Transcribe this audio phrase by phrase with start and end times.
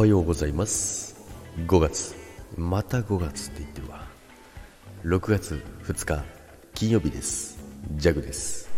[0.00, 1.14] はようございます。
[1.66, 2.14] 5月。
[2.56, 4.06] また5月って言ってるわ。
[5.04, 6.24] 6月2日
[6.74, 7.58] 金曜日です。
[7.96, 8.70] ジャグです。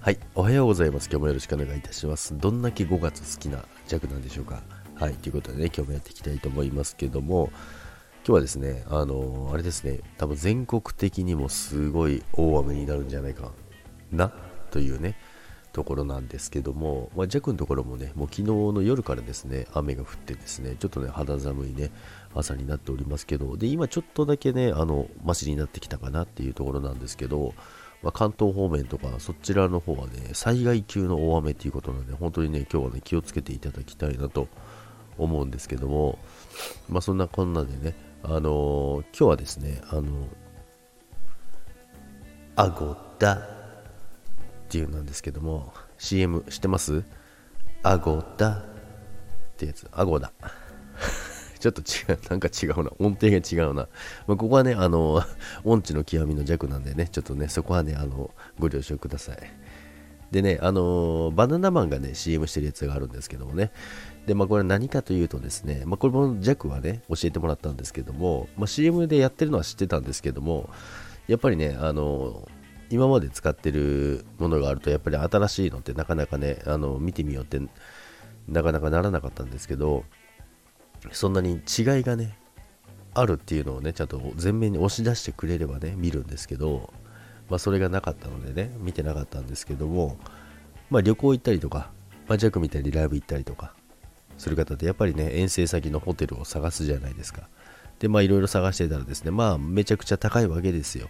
[0.00, 0.18] はい。
[0.34, 1.08] おはようございます。
[1.08, 2.36] 今日もよろしくお願いいたします。
[2.36, 4.64] どんだけ5月好きなジャグなんでしょうか。
[4.96, 5.14] はい。
[5.14, 10.00] ということでね今日もやっていきたいと思いますけども今日はですねあのー、あれですね。
[10.18, 13.52] 多分全国的にもすごい大雨になるんじゃないか
[14.10, 14.32] な？
[14.72, 15.16] というね
[15.74, 21.90] ところなんですけども、まあ、弱のところもね、もう昨日の夜からですね、雨が降ってですね、ちょっとね、肌寒いね、
[22.32, 27.54] 朝になっておりますけど、で、今ちょっとだけね、あの、マシになってきたかなっていうところなんですけど、
[28.04, 34.46] まあ、関東方面とか、そちらの方はね、災害級の大雨っていうことなんで、本当にね、今日はね、気をつけていただきたいなと
[35.18, 36.20] 思うんですけども、
[36.88, 40.28] まあ、そんなこんなでね、あのー、今日はですね、あの、
[42.54, 43.63] あごだ
[44.64, 47.04] っていうなんですけども CM 知ってます？
[47.82, 50.32] アゴだってやつアゴだ
[51.60, 52.90] ちょっと違う、なんか違うな。
[52.98, 53.88] 音程が違うな。
[54.26, 55.22] まあ、ここはね、あの、
[55.64, 59.38] 音痴の極みの弱なんでね、ちょっとね、そこはね、あの、ご了承ください。
[60.30, 63.70] でね、あのバナナマンがね、CM してるやつがあるんですけどもね。
[64.26, 70.70] で、まあ、これ何かというとですね、まあ、これも弱はね、教えてもらったんですけども、まあ、CM でやってるのは知ってたんですけども、
[71.28, 72.48] やっぱりね、あの
[72.90, 77.60] 今まで使ってるものがあるとやっぱり新しいのってなかなかねあの見てみようって
[78.48, 80.04] なかなかならなかったんですけど
[81.12, 81.60] そんなに違い
[82.02, 82.38] がね
[83.14, 86.92] あるっていうのをねちゃんと前面に押し出してくれればね見るんですけど
[87.48, 90.18] まあそれがなかったのでね見てなかったんですけども
[90.90, 91.90] まあ旅行行ったりとか
[92.28, 93.74] まあジャックみたいにライブ行ったりとか
[94.36, 97.48] する方ってやっぱりね遠征先のホテルを探すじゃないですか。
[98.00, 101.08] でまあいろいろ探してたらですねまあめちゃくちゃ高いわけですよ。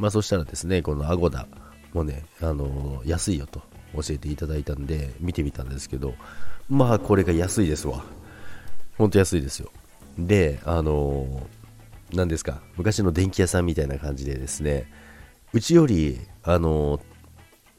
[0.00, 1.46] まあそしたらですね、このアゴダ
[1.92, 3.60] もね、あのー、安いよと
[3.94, 6.14] 教えていただいたんで、見てみたんですけど、
[6.70, 8.02] まあこれが安いですわ。
[8.96, 9.70] ほんと安いですよ。
[10.18, 14.90] で、あのー、何ですか、昔の電気屋さんみたいな感じでですね、
[15.52, 17.00] うちより、あのー、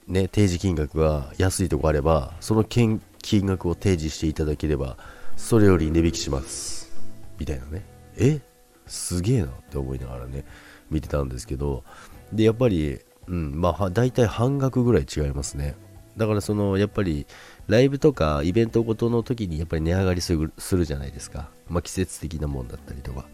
[0.08, 4.98] ね、提示金額が安いとこあれば、その金額を提示していただければ、
[5.38, 6.92] それより値引きします。
[7.40, 7.84] みたいなね。
[8.16, 8.42] え？
[8.88, 10.44] すげえなって思いながらね、
[10.91, 11.84] 見てたんですけど、
[12.31, 15.75] で、やっぱり、うん、まあ、大体半額ぐらい違いますね。
[16.18, 17.25] だからそのやっぱり
[17.68, 23.25] ライブとかイベントごとの時にやっぱり値上がりするするじゃないですか、まあ、季節的なもんだったりとか、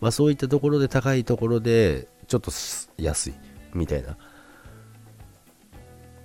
[0.00, 2.50] まあ、そういったところで高いところでちょっと
[2.98, 3.34] 安い
[3.74, 4.16] みたいな。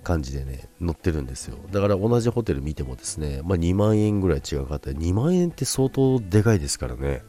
[0.02, 1.56] 感じでね乗ってるんですよ。
[1.70, 7.22] だから同じホテル見てもですね、まあ、2万円ぐらい違うかった2万円って相当でかいですからね。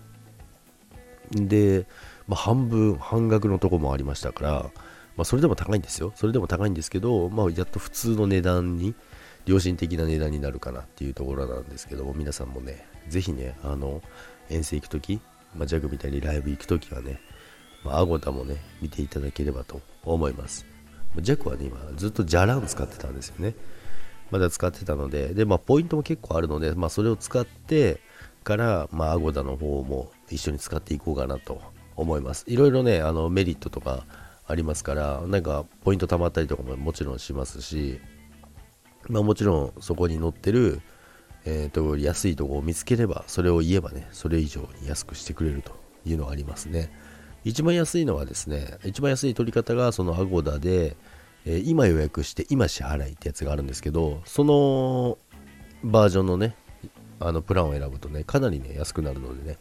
[1.31, 1.85] で、
[2.27, 4.71] まあ、半分半額のとこもありましたから
[5.15, 6.11] まあ、それでも高いんですよ。
[6.15, 8.95] それでも高いんですけど、まあ、やっと普通の値段に、
[9.45, 14.01] 良心的な値段になるかなっていうところなんですけども、皆さんもね、ぜひね、あの、
[14.49, 15.19] 遠征行くとき、
[15.55, 17.19] まあ、ジャグみたいにライブ行くときはね、
[17.83, 20.65] まあ、アゴタもね、見ていただければと思います。
[21.19, 23.53] ジャグはね、今、ずっとジャラン使ってたんですよね。
[24.31, 27.99] まだ使ってたので、で、まあ、ポイントも結構あるので、まあ、それを使って
[28.43, 31.61] から、まあ、 agoda の方も一緒に使っていこうかなと
[31.95, 32.45] 思います。
[32.47, 34.05] いろいろね、あの、メリットとか、
[34.45, 37.99] ありますからなんかポイント貯まったりとかももちろんしますし、
[39.07, 40.81] まあ、もちろんそこに載ってる、
[41.45, 45.71] えーと、安いとこを見つければそれを言えばねそれ以上に安くしてくれると
[46.05, 46.91] いうのがありますね
[47.45, 50.97] 一番安いのはですね一番安い取り方がその agoda で、
[51.45, 55.17] えー、今予約して今支払いってやつがあるんですけどその
[55.83, 56.55] バージョンのね
[57.19, 59.57] あのプランを選ぶとねかなりね安くなるのでね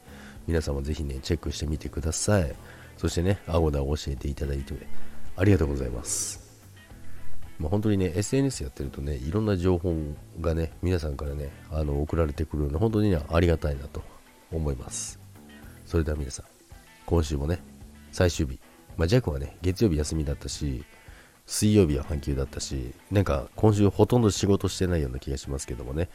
[0.46, 2.54] 皆さんもぜひねチェックしてみてください
[3.02, 4.74] そしてね、アゴダを教えていただいて、
[5.36, 6.40] ありがとうございます。
[7.58, 9.96] まあ、本当にね、SNS やってるとね、いろんな情報
[10.40, 14.02] がね、皆さんからね、あの送られてくるので、本当にね、ありがたいなと
[14.52, 15.18] 思います。
[15.84, 16.46] それでは皆さん、
[17.06, 17.60] 今週もね、
[18.12, 18.60] 最終日、
[18.96, 20.84] まあ、ジャックはね、月曜日休みだったし、
[21.44, 26.08] 水曜日は半休だったし、なんか今週ほとんど仕事してないような気がしますけどもね、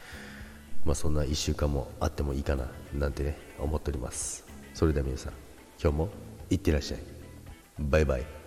[0.88, 4.46] まあ、そんな1週間もあってもいいかな、なんてね、思っております。
[4.72, 5.34] それでは皆さん、
[5.78, 6.08] 今日も
[6.48, 7.00] いってらっしゃい。
[7.78, 8.37] バイバイ。